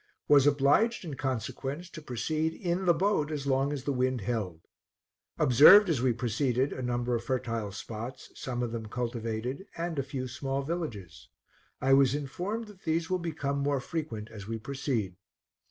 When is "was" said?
0.27-0.47, 11.93-12.15